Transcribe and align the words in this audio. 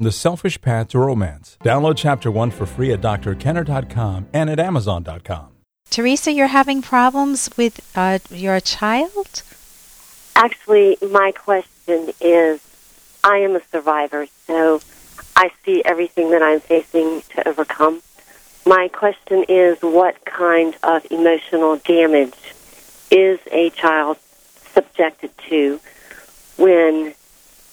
The 0.00 0.12
Selfish 0.12 0.60
Path 0.60 0.90
to 0.90 1.00
Romance. 1.00 1.58
Download 1.64 1.96
Chapter 1.96 2.30
1 2.30 2.52
for 2.52 2.66
free 2.66 2.92
at 2.92 3.00
drkenner.com 3.00 4.28
and 4.32 4.48
at 4.48 4.60
amazon.com. 4.60 5.48
Teresa, 5.90 6.30
you're 6.30 6.46
having 6.46 6.82
problems 6.82 7.50
with 7.56 7.80
uh, 7.96 8.20
your 8.30 8.60
child? 8.60 9.42
Actually, 10.36 10.98
my 11.10 11.32
question 11.32 12.12
is 12.20 12.60
I 13.24 13.38
am 13.38 13.56
a 13.56 13.60
survivor, 13.72 14.28
so 14.46 14.80
I 15.34 15.50
see 15.64 15.82
everything 15.84 16.30
that 16.30 16.44
I'm 16.44 16.60
facing 16.60 17.22
to 17.34 17.48
overcome. 17.48 18.00
My 18.64 18.86
question 18.86 19.46
is 19.48 19.78
what 19.80 20.24
kind 20.24 20.76
of 20.84 21.10
emotional 21.10 21.76
damage 21.78 22.54
is 23.10 23.40
a 23.50 23.70
child 23.70 24.18
subjected 24.72 25.32
to 25.48 25.80
when 26.56 27.14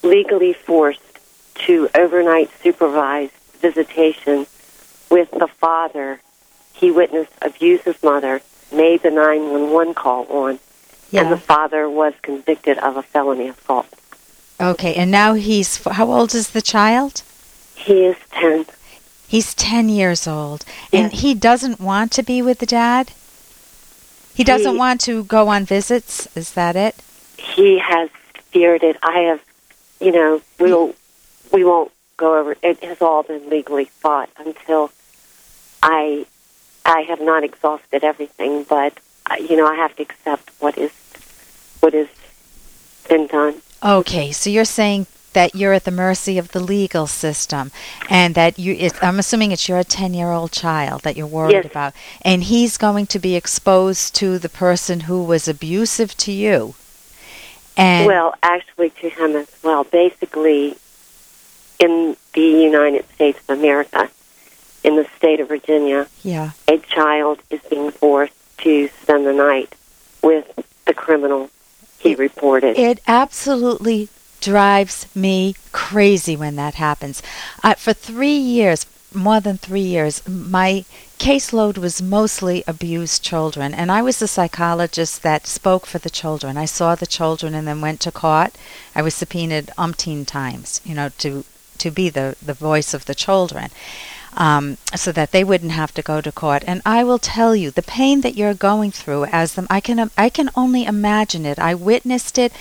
legally 0.02 0.54
forced 0.54 1.15
to 1.56 1.90
overnight 1.96 2.50
supervised 2.62 3.32
visitation 3.62 4.46
with 5.10 5.30
the 5.32 5.48
father 5.48 6.20
he 6.74 6.92
witnessed 6.92 7.32
abuse 7.42 7.82
his 7.82 8.02
mother, 8.04 8.42
made 8.72 9.02
the 9.02 9.10
911 9.12 9.94
call 9.94 10.26
on, 10.28 10.60
Yeah. 11.10 11.22
and 11.22 11.32
the 11.32 11.38
father 11.38 11.90
was 11.90 12.14
convicted 12.22 12.78
of 12.80 12.98
a 12.98 13.02
felony 13.04 13.48
assault. 13.48 13.88
Okay, 14.60 14.94
and 14.96 15.10
now 15.12 15.34
he's 15.34 15.78
how 15.86 16.12
old 16.12 16.34
is 16.36 16.50
the 16.50 16.62
child? 16.62 17.24
He 17.76 18.06
is 18.06 18.16
10. 18.32 18.66
He's 19.28 19.54
10 19.54 19.90
years 19.90 20.28
old. 20.28 20.64
And 20.94 21.12
he 21.12 21.34
doesn't 21.34 21.80
want 21.80 22.12
to 22.14 22.24
be 22.24 22.42
with 22.42 22.60
the 22.60 22.66
dad? 22.66 23.12
He 24.34 24.44
doesn't 24.44 24.74
He- 24.74 24.78
want 24.78 25.02
to 25.02 25.24
go 25.24 25.48
on 25.48 25.66
visits? 25.66 26.28
Is 26.36 26.52
that 26.52 26.76
it? 26.76 26.96
He 27.38 27.80
has 27.80 28.10
feared 28.52 28.84
it. 28.84 28.98
I 29.04 29.20
have, 29.22 29.42
you 30.00 30.12
know, 30.12 30.42
we'll, 30.60 30.94
we 31.52 31.64
won't 31.64 31.92
go 32.18 32.38
over 32.40 32.56
it. 32.62 32.84
has 32.84 33.02
all 33.02 33.24
been 33.24 33.50
legally 33.50 33.86
fought 33.86 34.30
until 34.38 34.92
I, 35.84 36.26
I 36.86 37.02
have 37.02 37.22
not 37.22 37.44
exhausted 37.44 38.04
everything, 38.04 38.64
but, 38.64 38.98
uh, 39.30 39.36
you 39.36 39.58
know, 39.58 39.68
I 39.68 39.76
have 39.76 39.96
to 39.98 40.04
accept 40.04 40.52
what 40.60 40.78
is 40.78 40.92
what 41.82 41.94
is 41.94 42.08
been 43.08 43.28
done. 43.28 43.62
Okay, 43.84 44.32
so 44.32 44.50
you're 44.50 44.66
saying 44.66 45.06
that 45.34 45.54
you're 45.54 45.74
at 45.74 45.84
the 45.84 45.92
mercy 45.92 46.38
of 46.38 46.54
the 46.54 46.60
legal 46.62 47.06
system 47.08 47.72
and 48.10 48.34
that 48.36 48.58
you 48.58 48.74
it, 48.74 48.94
I'm 49.04 49.20
assuming 49.20 49.52
it's 49.52 49.68
your 49.68 49.84
10-year-old 49.84 50.52
child 50.52 51.02
that 51.02 51.18
you're 51.18 51.28
worried 51.28 51.52
Yes. 51.52 51.66
about 51.66 51.94
and 52.24 52.44
he's 52.44 52.78
going 52.78 53.06
to 53.08 53.20
be 53.20 53.36
exposed 53.36 54.16
to 54.16 54.40
the 54.40 54.50
person 54.50 55.02
who 55.02 55.24
was 55.24 55.48
abusive 55.48 56.16
to 56.18 56.32
you. 56.32 56.74
And 57.78 58.08
well, 58.08 58.34
actually, 58.42 58.92
to 59.02 59.10
him 59.10 59.36
as 59.36 59.50
well. 59.62 59.84
Basically, 59.84 60.78
in 61.80 62.16
the 62.34 62.42
United 62.42 63.06
States 63.14 63.40
of 63.48 63.58
America, 63.58 64.10
in 64.84 64.96
the 64.96 65.08
state 65.18 65.40
of 65.40 65.48
Virginia, 65.48 66.08
yeah. 66.24 66.52
a 66.68 66.78
child 66.78 67.40
is 67.50 67.60
being 67.70 67.92
forced 67.92 68.34
to 68.60 68.88
spend 69.02 69.26
the 69.26 69.34
night 69.34 69.74
with 70.22 70.46
the 70.86 70.94
criminal 70.94 71.50
he 72.00 72.16
reported. 72.16 72.78
It 72.78 73.00
absolutely 73.08 74.10
drives 74.42 75.08
me 75.16 75.56
crazy 75.72 76.36
when 76.36 76.56
that 76.56 76.76
happens. 76.76 77.24
Uh, 77.64 77.74
for 77.74 77.94
three 77.94 78.38
years, 78.38 78.86
more 79.14 79.40
than 79.40 79.58
three 79.58 79.82
years, 79.82 80.28
my 80.28 80.86
caseload 81.18 81.78
was 81.78 82.02
mostly 82.02 82.64
abused 82.68 83.24
children, 83.24 83.74
and 83.74 83.92
I 83.92 84.02
was 84.02 84.20
the 84.20 84.28
psychologist 84.28 85.24
that 85.24 85.48
spoke 85.48 85.86
for 85.86 85.98
the 85.98 86.10
children. 86.10 86.58
I 86.58 86.66
saw 86.66 86.94
the 86.94 87.08
children 87.08 87.56
and 87.56 87.68
then 87.68 87.82
went 87.82 88.02
to 88.02 88.12
court. 88.12 88.56
I 88.94 89.02
was 89.02 89.16
subpoenaed 89.16 89.72
umpteen 89.78 90.28
times, 90.28 90.82
you 90.84 90.94
know, 90.94 91.10
to 91.20 91.44
to 91.80 91.92
be 91.92 92.10
the 92.10 92.36
the 92.42 92.54
voice 92.54 92.94
of 92.94 93.06
the 93.06 93.16
children 93.16 93.70
um, 94.36 94.78
so 94.96 95.12
that 95.12 95.32
they 95.32 95.44
wouldn't 95.44 95.72
have 95.72 95.94
to 95.94 96.02
go 96.02 96.22
to 96.22 96.32
court. 96.32 96.64
And 96.68 96.82
I 96.86 97.04
will 97.04 97.20
tell 97.20 97.56
you, 97.56 97.72
the 97.72 97.82
pain 97.82 98.22
that 98.22 98.36
you're 98.36 98.54
going 98.54 98.92
through 98.92 99.26
as 99.26 99.54
them, 99.56 99.68
I 99.70 99.80
can 99.80 100.12
I 100.18 100.30
can 100.30 100.50
only 100.56 100.86
imagine 100.86 101.46
it. 101.46 101.60
I 101.60 101.74
witnessed 101.74 102.38
it. 102.38 102.52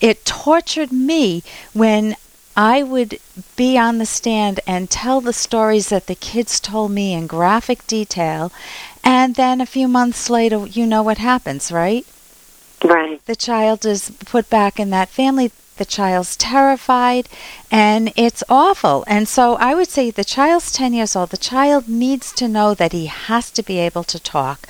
It 0.00 0.24
tortured 0.24 0.92
me 0.92 1.42
when 1.72 2.16
I 2.56 2.82
would 2.84 3.18
be 3.56 3.76
on 3.76 3.98
the 3.98 4.06
stand 4.06 4.60
and 4.66 4.88
tell 4.88 5.20
the 5.20 5.32
stories 5.32 5.88
that 5.88 6.06
the 6.06 6.14
kids 6.14 6.60
told 6.60 6.92
me 6.92 7.12
in 7.12 7.26
graphic 7.26 7.84
detail, 7.86 8.52
and 9.02 9.34
then 9.34 9.60
a 9.60 9.66
few 9.66 9.88
months 9.88 10.30
later, 10.30 10.64
you 10.66 10.86
know 10.86 11.02
what 11.02 11.18
happens, 11.18 11.72
right? 11.72 12.06
right. 12.84 13.24
the 13.26 13.34
child 13.34 13.84
is 13.84 14.10
put 14.24 14.48
back 14.50 14.78
in 14.78 14.90
that 14.90 15.08
family 15.08 15.50
the 15.76 15.84
child's 15.84 16.36
terrified 16.36 17.28
and 17.70 18.12
it's 18.16 18.42
awful. 18.48 19.04
And 19.06 19.28
so 19.28 19.54
i 19.56 19.74
would 19.74 19.88
say 19.88 20.10
the 20.10 20.24
child's 20.24 20.72
10 20.72 20.92
years 20.94 21.16
old 21.16 21.30
the 21.30 21.36
child 21.36 21.88
needs 21.88 22.32
to 22.32 22.48
know 22.48 22.74
that 22.74 22.92
he 22.92 23.06
has 23.06 23.50
to 23.52 23.62
be 23.62 23.78
able 23.78 24.04
to 24.04 24.18
talk. 24.18 24.68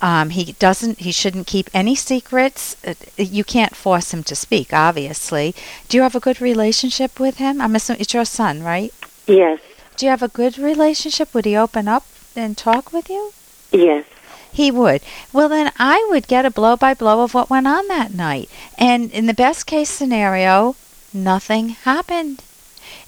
Um, 0.00 0.30
he 0.30 0.52
doesn't 0.52 0.98
he 1.00 1.12
shouldn't 1.12 1.46
keep 1.46 1.68
any 1.74 1.94
secrets. 1.96 2.76
Uh, 2.86 2.94
you 3.16 3.42
can't 3.42 3.74
force 3.74 4.12
him 4.14 4.22
to 4.24 4.34
speak 4.36 4.72
obviously. 4.72 5.54
Do 5.88 5.96
you 5.96 6.02
have 6.02 6.14
a 6.14 6.20
good 6.20 6.40
relationship 6.40 7.18
with 7.18 7.36
him? 7.38 7.60
I'm 7.60 7.74
assuming 7.74 8.00
it's 8.02 8.14
your 8.14 8.24
son 8.26 8.62
right? 8.62 8.92
Yes. 9.26 9.60
do 9.96 10.06
you 10.06 10.10
have 10.10 10.22
a 10.22 10.28
good 10.28 10.58
relationship? 10.58 11.32
Would 11.34 11.44
he 11.46 11.56
open 11.56 11.86
up 11.88 12.04
and 12.36 12.56
talk 12.56 12.92
with 12.92 13.08
you? 13.10 13.32
Yes. 13.72 14.04
He 14.52 14.70
would. 14.70 15.00
Well, 15.32 15.48
then 15.48 15.72
I 15.78 16.06
would 16.10 16.28
get 16.28 16.44
a 16.44 16.50
blow 16.50 16.76
by 16.76 16.94
blow 16.94 17.22
of 17.22 17.34
what 17.34 17.50
went 17.50 17.66
on 17.66 17.88
that 17.88 18.14
night. 18.14 18.48
And 18.78 19.10
in 19.10 19.26
the 19.26 19.34
best 19.34 19.66
case 19.66 19.90
scenario, 19.90 20.76
nothing 21.12 21.70
happened. 21.70 22.42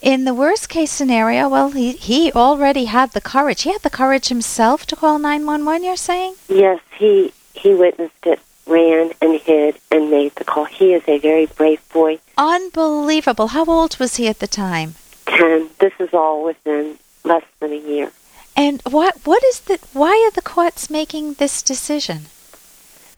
In 0.00 0.25
the 0.25 0.34
worst 0.34 0.69
case 0.69 0.91
scenario, 0.91 1.49
well, 1.49 1.71
he, 1.71 1.93
he 1.93 2.32
already 2.32 2.87
had 2.87 3.12
the 3.12 3.21
courage. 3.21 3.62
He 3.62 3.72
had 3.72 3.82
the 3.82 3.91
courage 3.91 4.28
himself 4.28 4.87
to 4.87 4.97
call 4.97 5.19
911, 5.19 5.84
you're 5.84 5.97
saying? 5.97 6.34
Yes. 6.49 6.81
He 6.99 7.32
he 7.55 7.72
witnessed 7.72 8.26
it, 8.26 8.41
ran 8.66 9.12
and 9.22 9.41
hid, 9.41 9.76
and 9.91 10.11
made 10.11 10.34
the 10.34 10.44
call. 10.44 10.65
He 10.65 10.93
is 10.93 11.03
a 11.06 11.19
very 11.19 11.47
brave 11.47 11.81
boy. 11.91 12.19
Unbelievable. 12.37 13.49
How 13.49 13.65
old 13.65 13.97
was 13.99 14.16
he 14.16 14.28
at 14.28 14.41
the 14.41 14.47
time? 14.47 14.97
Ten. 15.26 15.71
This 15.78 15.93
is 15.99 16.12
all 16.12 16.44
within 16.44 16.99
less 17.25 17.44
than 17.61 17.72
a 17.72 17.76
year. 17.76 18.12
And 18.56 18.81
what 18.82 19.16
what 19.25 19.42
is 19.44 19.60
the 19.60 19.78
why 19.92 20.12
are 20.26 20.31
the 20.31 20.42
courts 20.42 20.88
making 20.88 21.34
this 21.34 21.62
decision? 21.62 22.26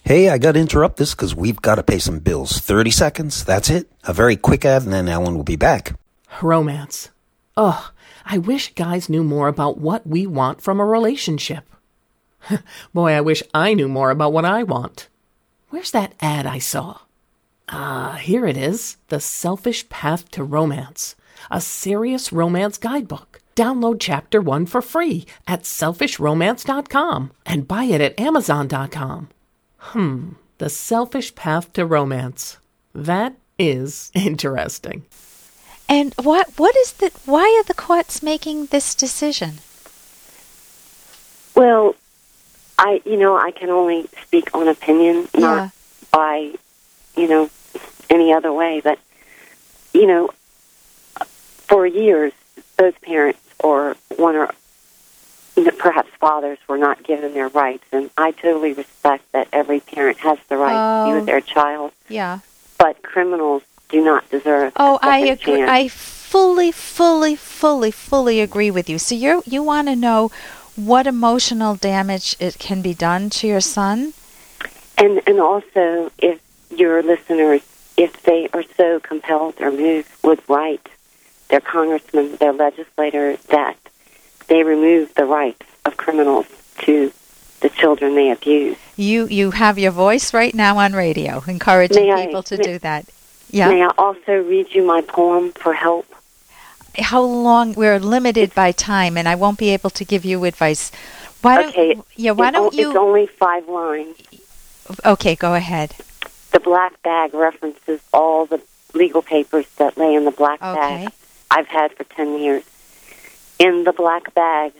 Hey, 0.03 0.29
I 0.29 0.39
got 0.39 0.53
to 0.53 0.61
interrupt 0.61 0.99
this 0.99 1.15
because 1.15 1.35
we've 1.35 1.61
got 1.61 1.75
to 1.75 1.83
pay 1.83 1.99
some 1.99 2.21
bills. 2.21 2.61
30 2.61 2.93
seconds, 2.93 3.45
that's 3.45 3.69
it. 3.69 3.91
A 4.05 4.13
very 4.13 4.37
quick 4.37 4.65
ad, 4.65 4.85
and 4.85 4.93
then 4.93 5.09
Ellen 5.09 5.35
will 5.35 5.43
be 5.43 5.57
back. 5.57 5.99
Romance. 6.41 7.11
Ugh, 7.57 7.91
I 8.25 8.39
wish 8.39 8.75
guys 8.75 9.09
knew 9.09 9.25
more 9.25 9.49
about 9.49 9.79
what 9.79 10.07
we 10.07 10.25
want 10.25 10.61
from 10.61 10.79
a 10.79 10.85
relationship. 10.85 11.65
Boy, 12.95 13.13
I 13.13 13.21
wish 13.21 13.43
I 13.53 13.75
knew 13.75 13.89
more 13.89 14.11
about 14.11 14.33
what 14.33 14.45
I 14.45 14.63
want. 14.63 15.09
Where's 15.71 15.91
that 15.91 16.15
ad 16.21 16.47
I 16.47 16.61
saw? 16.61 16.99
Ah, 17.69 18.19
here 18.23 18.47
it 18.47 18.57
is 18.57 18.99
The 19.09 19.19
Selfish 19.19 19.89
Path 19.89 20.31
to 20.31 20.45
Romance, 20.45 21.17
a 21.51 21.61
serious 21.61 22.33
romance 22.33 22.79
guidebook. 22.79 23.43
Download 23.57 23.97
chapter 23.99 24.43
one 24.43 24.67
for 24.67 24.83
free 24.83 25.25
at 25.49 25.63
selfishromance.com 25.63 27.31
and 27.47 27.67
buy 27.67 27.85
it 27.85 28.03
at 28.03 28.21
amazon.com. 28.21 29.31
Hmm, 29.79 30.29
The 30.59 30.69
Selfish 30.69 31.35
Path 31.35 31.73
to 31.73 31.87
Romance. 31.87 32.59
That 32.95 33.35
is 33.59 34.11
interesting. 34.15 35.07
And 35.89 36.13
what 36.23 36.51
what 36.59 36.77
is 36.77 36.93
the 36.93 37.11
why 37.25 37.45
are 37.59 37.65
the 37.65 37.73
courts 37.73 38.23
making 38.23 38.67
this 38.67 38.95
decision? 38.95 39.55
Well, 41.55 41.95
I 42.79 43.01
you 43.07 43.17
know 43.17 43.37
I 43.39 43.53
can 43.53 43.71
only 43.71 44.07
speak 44.23 44.55
on 44.55 44.69
opinion, 44.69 45.29
Yeah. 45.33 45.41
not 45.41 45.71
by 46.11 46.53
you 47.17 47.27
know 47.29 47.49
any 48.11 48.35
other 48.35 48.53
way. 48.53 48.81
But 48.85 48.99
you 49.95 50.07
know, 50.07 50.29
for 51.69 51.87
years, 51.87 52.33
both 52.77 53.01
parents 53.01 53.41
or 53.63 53.97
one 54.17 54.37
or 54.37 54.51
perhaps 55.79 56.11
fathers 56.21 56.59
were 56.69 56.77
not 56.79 57.03
given 57.03 57.33
their 57.33 57.49
rights, 57.49 57.85
and 57.93 58.11
I 58.19 58.33
totally 58.33 58.73
respect 58.75 59.25
that 59.33 59.49
every 59.53 59.81
parent 59.81 60.19
has 60.19 60.39
the 60.49 60.57
right 60.57 60.75
to 60.75 61.05
be 61.07 61.13
Oh. 61.13 61.15
with 61.17 61.27
their 61.27 61.41
child. 61.41 61.93
Yeah. 62.09 62.41
But 62.79 63.03
criminals 63.03 63.63
do 63.89 64.05
not 64.05 64.29
deserve. 64.31 64.73
Oh, 64.77 64.99
I 65.03 65.19
agree. 65.21 65.57
chance. 65.59 65.71
I 65.71 65.89
fully, 65.89 66.73
fully, 66.73 67.37
fully, 67.37 67.91
fully 67.91 68.41
agree 68.41 68.71
with 68.71 68.91
you. 68.91 68.99
So 68.99 69.15
you 69.15 69.43
you 69.47 69.63
want 69.63 69.89
to 69.89 69.97
know 69.97 70.31
what 70.75 71.07
emotional 71.07 71.75
damage 71.75 72.37
it 72.39 72.59
can 72.59 72.83
be 72.83 72.93
done 72.93 73.31
to 73.31 73.47
your 73.47 73.63
son? 73.63 74.13
And 74.99 75.23
and 75.27 75.41
also, 75.41 76.11
if 76.19 76.39
your 76.71 77.03
listeners, 77.03 77.63
if 77.97 78.23
they 78.25 78.49
are 78.53 78.65
so 78.77 79.01
compelled 79.01 79.55
or 79.61 79.71
moved, 79.71 80.11
would 80.23 80.43
write 80.51 80.89
their 81.49 81.61
congressman, 81.61 82.37
their 82.37 82.53
legislator, 82.53 83.37
that 83.49 83.77
they 84.49 84.63
remove 84.63 85.15
the 85.15 85.25
rights 85.25 85.63
of 85.85 85.97
criminals 85.97 86.47
to 86.81 87.13
the 87.61 87.69
children 87.71 88.15
they 88.15 88.31
abuse. 88.31 88.77
You 88.97 89.27
you 89.27 89.51
have 89.53 89.79
your 89.79 89.93
voice 89.93 90.33
right 90.35 90.55
now 90.55 90.79
on 90.79 90.93
radio, 90.93 91.43
encouraging 91.47 92.07
May 92.09 92.13
I- 92.13 92.27
people 92.27 92.43
to 92.45 92.57
may- 92.57 92.63
do 92.65 92.79
that. 92.81 93.07
Yeah. 93.51 93.69
May 93.69 93.83
I 93.83 93.91
also 93.97 94.43
read 94.43 94.75
you 94.75 94.85
my 94.85 95.01
poem 95.03 95.53
for 95.53 95.73
help? 95.75 96.07
how 96.99 97.21
long 97.21 97.75
we're 97.75 97.99
limited 98.01 98.55
by 98.55 98.73
time, 98.73 99.19
and 99.19 99.29
I 99.29 99.35
won't 99.35 99.59
be 99.59 99.69
able 99.69 99.91
to 99.91 100.03
give 100.05 100.25
you 100.25 100.45
advice. 100.47 100.91
Why 101.43 101.67
okay. 101.67 101.93
don't 101.95 102.07
yeah? 102.17 102.31
Why 102.31 102.49
it's 102.49 102.55
don't 102.57 102.75
o- 102.75 102.77
you? 102.77 102.89
It's 102.89 102.97
only 102.97 103.27
five 103.27 103.69
lines. 103.69 104.17
okay, 105.05 105.35
go 105.37 105.55
ahead. 105.55 105.95
The 106.53 106.61
black 106.61 107.03
bag 107.03 107.35
references 107.35 108.01
all 108.15 108.47
the 108.47 108.61
legal 108.95 109.21
papers 109.21 109.67
that 109.77 109.99
lay 109.99 110.15
in 110.15 110.25
the 110.25 110.31
black 110.31 110.63
Okay. 110.63 111.05
bag 111.05 111.13
I've 111.51 111.69
had 111.69 111.93
for 111.93 112.05
10 112.05 112.39
years. 112.41 112.65
In 113.59 113.85
the 113.85 113.93
black 113.93 114.35
bag 114.35 114.73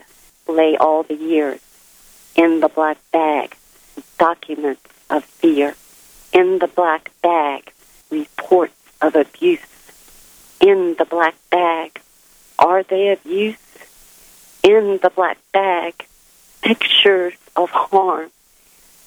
lay 0.47 0.77
all 0.77 1.03
the 1.03 1.15
years. 1.15 1.59
In 2.35 2.59
the 2.59 2.69
black 2.69 2.97
bag, 3.11 3.55
documents 4.17 4.81
of 5.09 5.23
fear. 5.23 5.75
In 6.33 6.59
the 6.59 6.67
black 6.67 7.11
bag, 7.21 7.71
reports 8.09 8.75
of 9.01 9.15
abuse. 9.15 9.59
In 10.59 10.95
the 10.97 11.05
black 11.05 11.35
bag, 11.49 11.99
are 12.59 12.83
they 12.83 13.09
abuse? 13.09 13.57
In 14.63 14.99
the 15.01 15.09
black 15.09 15.37
bag, 15.51 16.05
pictures 16.61 17.33
of 17.55 17.69
harm. 17.69 18.29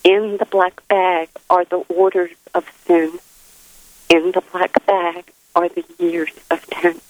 In 0.03 0.39
the 0.39 0.47
black 0.47 0.87
bag 0.89 1.29
are 1.49 1.65
the 1.65 1.85
orders 1.89 2.31
of 2.55 2.65
sin. 2.87 3.19
In 4.09 4.33
the 4.33 4.43
black 4.53 4.85
bag 4.87 5.33
are 5.55 5.69
the 5.69 5.85
years 5.99 6.33
of 6.51 6.67
ten. 6.67 7.01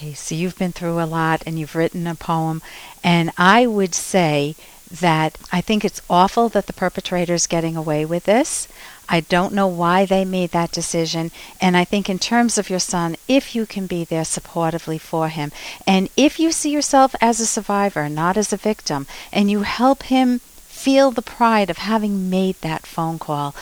Okay, 0.00 0.14
so 0.14 0.34
you've 0.34 0.56
been 0.56 0.72
through 0.72 0.98
a 0.98 1.04
lot 1.04 1.42
and 1.44 1.58
you've 1.58 1.76
written 1.76 2.06
a 2.06 2.14
poem, 2.14 2.62
and 3.04 3.30
I 3.36 3.66
would 3.66 3.94
say 3.94 4.54
that 4.90 5.36
I 5.52 5.60
think 5.60 5.84
it's 5.84 6.00
awful 6.08 6.48
that 6.48 6.66
the 6.66 6.72
perpetrator's 6.72 7.46
getting 7.46 7.76
away 7.76 8.06
with 8.06 8.24
this. 8.24 8.66
I 9.10 9.20
don't 9.20 9.52
know 9.52 9.66
why 9.66 10.06
they 10.06 10.24
made 10.24 10.52
that 10.52 10.72
decision, 10.72 11.32
and 11.60 11.76
I 11.76 11.84
think 11.84 12.08
in 12.08 12.18
terms 12.18 12.56
of 12.56 12.70
your 12.70 12.78
son, 12.78 13.16
if 13.28 13.54
you 13.54 13.66
can 13.66 13.86
be 13.86 14.04
there 14.04 14.22
supportively 14.22 14.98
for 14.98 15.28
him, 15.28 15.52
and 15.86 16.08
if 16.16 16.40
you 16.40 16.50
see 16.50 16.70
yourself 16.70 17.14
as 17.20 17.38
a 17.38 17.44
survivor, 17.44 18.08
not 18.08 18.38
as 18.38 18.54
a 18.54 18.56
victim, 18.56 19.06
and 19.30 19.50
you 19.50 19.64
help 19.64 20.04
him 20.04 20.40
feel 20.82 21.10
the 21.10 21.30
pride 21.38 21.70
of 21.70 21.78
having 21.78 22.30
made 22.30 22.56
that 22.60 22.86
phone 22.86 23.18
call 23.18 23.54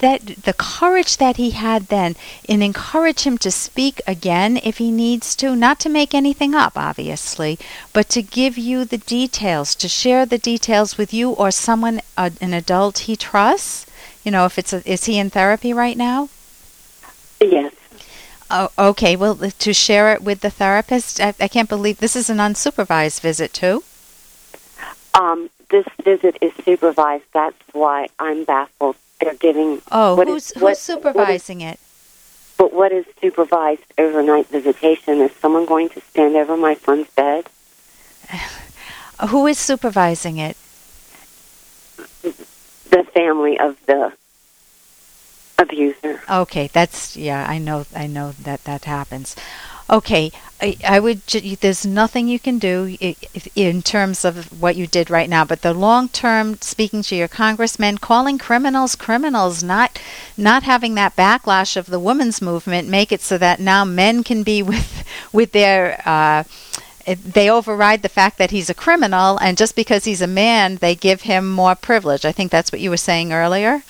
that 0.00 0.20
the 0.44 0.54
courage 0.56 1.16
that 1.16 1.36
he 1.36 1.50
had 1.50 1.82
then 1.88 2.14
and 2.48 2.62
encourage 2.62 3.22
him 3.22 3.36
to 3.38 3.50
speak 3.50 4.00
again 4.06 4.58
if 4.62 4.78
he 4.78 4.90
needs 4.90 5.34
to 5.34 5.56
not 5.56 5.80
to 5.80 5.88
make 5.88 6.14
anything 6.14 6.54
up 6.54 6.74
obviously 6.76 7.58
but 7.92 8.08
to 8.08 8.22
give 8.22 8.56
you 8.56 8.84
the 8.84 8.98
details 8.98 9.74
to 9.74 9.88
share 9.88 10.24
the 10.26 10.38
details 10.38 10.96
with 10.98 11.12
you 11.12 11.30
or 11.30 11.50
someone 11.50 12.00
uh, 12.16 12.30
an 12.40 12.52
adult 12.52 12.98
he 13.10 13.16
trusts 13.16 13.86
you 14.24 14.30
know 14.30 14.44
if 14.44 14.58
it's 14.58 14.72
a, 14.72 14.80
is 14.90 15.04
he 15.04 15.18
in 15.18 15.30
therapy 15.30 15.72
right 15.72 15.96
now 15.96 16.28
Yes. 17.40 17.72
Oh, 18.50 18.70
okay. 18.78 19.16
Well, 19.16 19.36
to 19.36 19.72
share 19.72 20.12
it 20.12 20.22
with 20.22 20.40
the 20.40 20.50
therapist, 20.50 21.20
I, 21.20 21.34
I 21.40 21.48
can't 21.48 21.68
believe 21.68 21.98
this 21.98 22.16
is 22.16 22.30
an 22.30 22.38
unsupervised 22.38 23.20
visit 23.20 23.52
too. 23.52 23.82
Um, 25.14 25.50
this 25.70 25.86
visit 26.02 26.36
is 26.40 26.52
supervised. 26.64 27.24
That's 27.32 27.56
why 27.72 28.08
I'm 28.18 28.44
baffled. 28.44 28.96
They're 29.20 29.34
giving. 29.34 29.82
Oh, 29.90 30.14
what 30.16 30.28
who's 30.28 30.46
is- 30.50 30.52
who's 30.52 30.62
what- 30.62 30.62
what 30.62 30.72
is- 30.72 30.80
supervising 30.82 31.60
it? 31.60 31.78
But 32.58 32.72
what 32.72 32.90
is 32.92 33.04
supervised 33.20 33.84
overnight 33.98 34.46
visitation? 34.48 35.20
Is 35.20 35.32
someone 35.42 35.66
going 35.66 35.88
to 35.90 36.00
stand 36.00 36.36
over 36.36 36.56
my 36.56 36.74
son's 36.74 37.08
bed? 37.10 37.48
Who 39.28 39.46
is 39.46 39.58
supervising 39.58 40.38
it? 40.38 40.56
The 42.90 43.04
family 43.14 43.58
of 43.58 43.76
the 43.86 44.12
abuser. 45.58 46.22
Okay, 46.30 46.68
that's 46.72 47.16
yeah. 47.16 47.46
I 47.48 47.58
know. 47.58 47.84
I 47.94 48.06
know 48.06 48.32
that 48.42 48.64
that 48.64 48.84
happens. 48.84 49.36
Okay, 49.88 50.32
I, 50.60 50.76
I 50.86 50.98
would. 50.98 51.24
ju- 51.28 51.54
There's 51.56 51.86
nothing 51.86 52.26
you 52.26 52.40
can 52.40 52.58
do 52.58 52.96
if- 53.00 53.46
in 53.54 53.82
terms 53.82 54.24
of 54.24 54.60
what 54.60 54.74
you 54.74 54.86
did 54.86 55.10
right 55.10 55.28
now. 55.30 55.44
But 55.44 55.62
the 55.62 55.72
long 55.72 56.08
term, 56.08 56.58
speaking 56.60 57.02
to 57.02 57.14
your 57.14 57.28
congressman, 57.28 57.98
calling 57.98 58.36
criminals 58.38 58.96
criminals, 58.96 59.62
not 59.62 59.98
not 60.36 60.64
having 60.64 60.94
that 60.96 61.14
backlash 61.14 61.76
of 61.76 61.86
the 61.86 62.00
women's 62.00 62.42
movement, 62.42 62.88
make 62.88 63.12
it 63.12 63.20
so 63.20 63.38
that 63.38 63.60
now 63.60 63.84
men 63.84 64.24
can 64.24 64.42
be 64.42 64.62
with 64.62 65.04
with 65.32 65.52
their. 65.52 66.02
Uh, 66.04 66.42
they 67.06 67.48
override 67.48 68.02
the 68.02 68.08
fact 68.08 68.36
that 68.38 68.50
he's 68.50 68.68
a 68.68 68.74
criminal, 68.74 69.38
and 69.38 69.56
just 69.56 69.76
because 69.76 70.04
he's 70.06 70.20
a 70.20 70.26
man, 70.26 70.76
they 70.76 70.96
give 70.96 71.22
him 71.22 71.48
more 71.48 71.76
privilege. 71.76 72.24
I 72.24 72.32
think 72.32 72.50
that's 72.50 72.72
what 72.72 72.80
you 72.80 72.90
were 72.90 72.96
saying 72.96 73.32
earlier. 73.32 73.82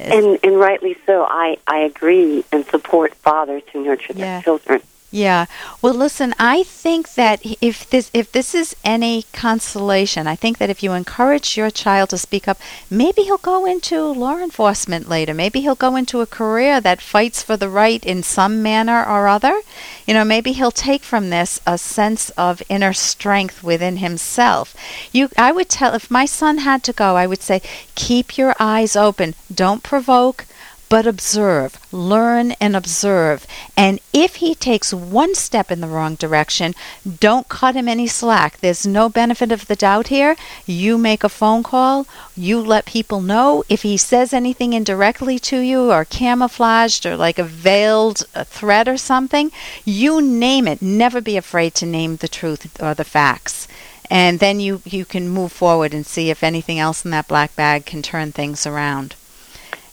And 0.00 0.40
and 0.42 0.58
rightly 0.58 0.96
so. 1.06 1.24
I 1.28 1.58
I 1.68 1.78
agree 1.80 2.44
and 2.50 2.66
support 2.66 3.14
fathers 3.14 3.62
who 3.72 3.84
nurture 3.84 4.14
Yeah. 4.16 4.24
their 4.24 4.42
children. 4.42 4.82
Yeah. 5.14 5.46
Well, 5.80 5.94
listen, 5.94 6.34
I 6.40 6.64
think 6.64 7.14
that 7.14 7.40
if 7.60 7.88
this 7.88 8.10
if 8.12 8.32
this 8.32 8.52
is 8.52 8.74
any 8.82 9.26
consolation, 9.32 10.26
I 10.26 10.34
think 10.34 10.58
that 10.58 10.70
if 10.70 10.82
you 10.82 10.92
encourage 10.92 11.56
your 11.56 11.70
child 11.70 12.10
to 12.10 12.18
speak 12.18 12.48
up, 12.48 12.58
maybe 12.90 13.22
he'll 13.22 13.38
go 13.38 13.64
into 13.64 14.02
law 14.06 14.38
enforcement 14.38 15.08
later. 15.08 15.32
Maybe 15.32 15.60
he'll 15.60 15.76
go 15.76 15.94
into 15.94 16.20
a 16.20 16.26
career 16.26 16.80
that 16.80 17.00
fights 17.00 17.44
for 17.44 17.56
the 17.56 17.68
right 17.68 18.04
in 18.04 18.24
some 18.24 18.60
manner 18.60 19.04
or 19.04 19.28
other. 19.28 19.60
You 20.04 20.14
know, 20.14 20.24
maybe 20.24 20.50
he'll 20.50 20.72
take 20.72 21.04
from 21.04 21.30
this 21.30 21.60
a 21.64 21.78
sense 21.78 22.30
of 22.30 22.60
inner 22.68 22.92
strength 22.92 23.62
within 23.62 23.98
himself. 23.98 24.74
You 25.12 25.28
I 25.38 25.52
would 25.52 25.68
tell 25.68 25.94
if 25.94 26.10
my 26.10 26.26
son 26.26 26.58
had 26.58 26.82
to 26.82 26.92
go, 26.92 27.14
I 27.14 27.28
would 27.28 27.40
say 27.40 27.62
keep 27.94 28.36
your 28.36 28.56
eyes 28.58 28.96
open. 28.96 29.36
Don't 29.54 29.84
provoke 29.84 30.46
but 30.94 31.08
observe, 31.08 31.76
learn 31.90 32.52
and 32.60 32.76
observe. 32.76 33.48
And 33.76 33.98
if 34.12 34.36
he 34.36 34.54
takes 34.54 34.94
one 34.94 35.34
step 35.34 35.72
in 35.72 35.80
the 35.80 35.88
wrong 35.88 36.14
direction, 36.14 36.72
don't 37.18 37.48
cut 37.48 37.74
him 37.74 37.88
any 37.88 38.06
slack. 38.06 38.58
There's 38.58 38.86
no 38.86 39.08
benefit 39.08 39.50
of 39.50 39.66
the 39.66 39.74
doubt 39.74 40.06
here. 40.06 40.36
You 40.66 40.96
make 40.96 41.24
a 41.24 41.28
phone 41.28 41.64
call, 41.64 42.06
you 42.36 42.60
let 42.60 42.84
people 42.84 43.20
know. 43.20 43.64
If 43.68 43.82
he 43.82 43.96
says 43.96 44.32
anything 44.32 44.72
indirectly 44.72 45.40
to 45.40 45.58
you 45.58 45.90
or 45.90 46.04
camouflaged 46.04 47.04
or 47.04 47.16
like 47.16 47.40
a 47.40 47.42
veiled 47.42 48.24
uh, 48.32 48.44
threat 48.44 48.86
or 48.86 48.96
something, 48.96 49.50
you 49.84 50.22
name 50.22 50.68
it. 50.68 50.80
Never 50.80 51.20
be 51.20 51.36
afraid 51.36 51.74
to 51.74 51.86
name 51.86 52.18
the 52.18 52.28
truth 52.28 52.80
or 52.80 52.94
the 52.94 53.02
facts. 53.02 53.66
And 54.08 54.38
then 54.38 54.60
you, 54.60 54.80
you 54.84 55.04
can 55.04 55.28
move 55.28 55.50
forward 55.50 55.92
and 55.92 56.06
see 56.06 56.30
if 56.30 56.44
anything 56.44 56.78
else 56.78 57.04
in 57.04 57.10
that 57.10 57.26
black 57.26 57.56
bag 57.56 57.84
can 57.84 58.00
turn 58.00 58.30
things 58.30 58.64
around. 58.64 59.16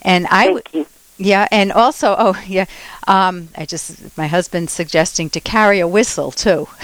And 0.01 0.27
I 0.27 0.45
Thank 0.45 0.73
would, 0.73 0.85
yeah, 1.17 1.47
and 1.51 1.71
also, 1.71 2.15
oh 2.17 2.41
yeah, 2.47 2.65
um, 3.07 3.49
I 3.55 3.65
just 3.65 4.17
my 4.17 4.27
husband's 4.27 4.73
suggesting 4.73 5.29
to 5.31 5.39
carry 5.39 5.79
a 5.79 5.87
whistle 5.87 6.31
too. 6.31 6.67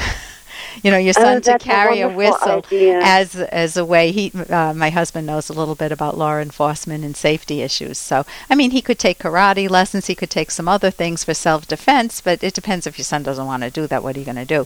you 0.84 0.92
know, 0.92 0.98
your 0.98 1.14
Oh, 1.18 1.22
son 1.22 1.42
to 1.42 1.52
that's 1.52 1.64
a 1.66 1.68
carry 1.68 2.02
a 2.02 2.10
whistle 2.10 2.64
idea. 2.66 3.00
as 3.04 3.36
as 3.36 3.78
a 3.78 3.86
way. 3.86 4.12
He, 4.12 4.32
uh, 4.50 4.74
my 4.74 4.90
husband 4.90 5.28
knows 5.28 5.50
a 5.50 5.54
little 5.54 5.76
bit 5.76 5.92
about 5.92 6.18
law 6.18 6.38
enforcement 6.38 7.04
and 7.04 7.16
safety 7.16 7.62
issues. 7.62 7.98
So, 7.98 8.26
I 8.50 8.56
mean, 8.56 8.72
he 8.72 8.82
could 8.82 9.00
take 9.00 9.20
karate 9.20 9.70
lessons. 9.70 10.08
He 10.08 10.16
could 10.16 10.30
take 10.30 10.52
some 10.52 10.68
other 10.68 10.92
things 10.92 11.24
for 11.24 11.34
self 11.34 11.68
defense. 11.68 12.22
But 12.22 12.44
it 12.44 12.54
depends 12.54 12.88
if 12.88 12.98
your 12.98 13.06
son 13.06 13.24
doesn't 13.24 13.46
want 13.46 13.64
to 13.64 13.70
do 13.70 13.88
that. 13.88 14.04
What 14.04 14.16
are 14.16 14.20
you 14.20 14.26
going 14.26 14.36
to 14.38 14.46
do? 14.46 14.66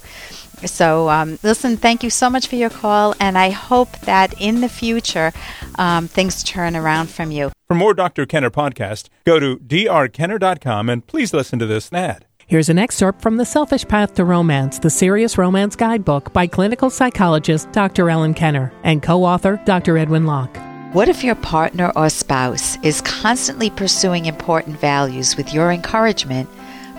So, 0.65 1.09
um, 1.09 1.39
listen, 1.43 1.77
thank 1.77 2.03
you 2.03 2.09
so 2.09 2.29
much 2.29 2.45
for 2.47 2.55
your 2.55 2.69
call, 2.69 3.15
and 3.19 3.35
I 3.37 3.49
hope 3.49 3.99
that 4.01 4.33
in 4.39 4.61
the 4.61 4.69
future 4.69 5.33
um, 5.75 6.07
things 6.07 6.43
turn 6.43 6.75
around 6.75 7.09
from 7.09 7.31
you. 7.31 7.51
For 7.67 7.73
more 7.75 7.93
Dr. 7.95 8.25
Kenner 8.27 8.51
podcast, 8.51 9.09
go 9.25 9.39
to 9.39 9.57
drkenner.com 9.57 10.89
and 10.89 11.07
please 11.07 11.33
listen 11.33 11.57
to 11.59 11.65
this 11.65 11.91
ad. 11.93 12.25
Here's 12.51 12.67
an 12.67 12.79
excerpt 12.79 13.21
from 13.21 13.37
The 13.37 13.45
Selfish 13.45 13.87
Path 13.87 14.15
to 14.15 14.25
Romance, 14.25 14.77
the 14.77 14.89
Serious 14.89 15.37
Romance 15.37 15.77
Guidebook 15.77 16.33
by 16.33 16.47
clinical 16.47 16.89
psychologist 16.89 17.71
Dr. 17.71 18.09
Ellen 18.09 18.33
Kenner 18.33 18.73
and 18.83 19.01
co 19.01 19.23
author 19.23 19.61
Dr. 19.63 19.97
Edwin 19.97 20.25
Locke. 20.25 20.57
What 20.91 21.07
if 21.07 21.23
your 21.23 21.35
partner 21.35 21.93
or 21.95 22.09
spouse 22.09 22.77
is 22.83 22.99
constantly 23.03 23.69
pursuing 23.69 24.25
important 24.25 24.77
values 24.77 25.37
with 25.37 25.53
your 25.53 25.71
encouragement, 25.71 26.49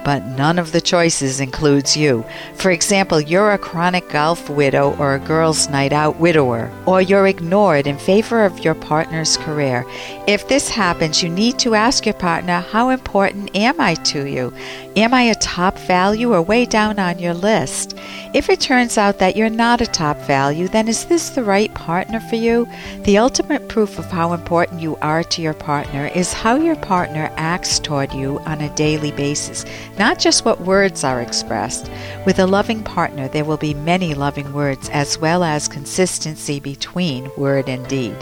but 0.05 0.25
none 0.25 0.59
of 0.59 0.73
the 0.73 0.81
choices 0.81 1.41
includes 1.41 1.97
you? 1.97 2.25
For 2.55 2.71
example, 2.71 3.21
you're 3.21 3.53
a 3.53 3.59
chronic 3.59 4.09
golf 4.09 4.49
widow 4.51 4.97
or 4.99 5.15
a 5.15 5.19
girls' 5.21 5.69
night 5.69 5.93
out 5.93 6.19
widower, 6.19 6.71
or 6.87 7.01
you're 7.01 7.27
ignored 7.27 7.87
in 7.87 7.99
favor 7.99 8.45
of 8.45 8.61
your 8.61 8.75
partner's 8.75 9.37
career. 9.37 9.85
If 10.27 10.49
this 10.49 10.69
happens, 10.69 11.23
you 11.23 11.29
need 11.29 11.59
to 11.61 11.75
ask 11.75 12.07
your 12.07 12.15
partner, 12.15 12.61
How 12.61 12.91
important 12.91 13.55
am 13.57 13.81
I 13.81 13.95
to 13.95 14.27
you? 14.27 14.53
Am 14.95 15.15
I 15.15 15.23
a 15.23 15.35
top 15.37 15.79
value 15.79 16.35
or 16.35 16.43
way 16.43 16.67
down 16.67 16.99
on 16.99 17.19
your 17.19 17.35
list? 17.35 17.97
If 18.35 18.51
it 18.51 18.61
turns 18.61 18.99
out 18.99 19.19
that 19.19 19.37
you're 19.37 19.49
not 19.49 19.81
a 19.81 19.87
top 19.87 20.19
value, 20.19 20.69
then 20.69 20.89
is 20.89 21.07
this 21.07 21.31
the 21.31 21.43
right 21.43 21.73
partner 21.75 22.21
for 22.21 22.37
you? 22.37 22.69
The 23.05 23.19
ultimate 23.19 23.69
proof 23.69 23.99
of 23.99 24.07
how 24.07 24.33
important 24.33 24.81
you 24.81 24.97
are 24.97 25.25
to 25.25 25.43
your 25.43 25.55
partner 25.55 26.07
is 26.15 26.33
how 26.33 26.57
your 26.57 26.77
partner 26.77 27.31
acts 27.37 27.79
toward 27.79 28.13
you 28.13 28.39
on 28.41 28.61
a 28.61 28.75
daily 28.75 29.13
basis, 29.13 29.65
not 29.99 30.19
just 30.19 30.45
what 30.45 30.61
words 30.61 31.05
are 31.05 31.21
expressed. 31.21 31.91
With 32.27 32.39
a 32.39 32.47
loving 32.47 32.83
partner, 32.83 33.29
there 33.29 33.45
will 33.45 33.57
be 33.57 33.75
many 33.75 34.15
loving 34.15 34.53
words 34.53 34.89
as 34.91 35.19
well 35.19 35.45
as 35.45 35.69
consistency 35.69 36.61
between 36.61 37.31
word 37.37 37.69
and 37.69 37.87
deed. 37.89 38.17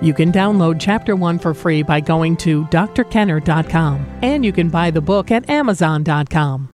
You 0.00 0.14
can 0.14 0.32
download 0.32 0.78
Chapter 0.80 1.14
1 1.14 1.38
for 1.38 1.54
free 1.54 1.82
by 1.82 2.00
going 2.00 2.36
to 2.38 2.64
drkenner.com, 2.64 4.06
and 4.22 4.44
you 4.44 4.52
can 4.52 4.68
buy 4.68 4.90
the 4.90 5.00
book 5.00 5.30
at 5.30 5.48
amazon.com. 5.48 6.68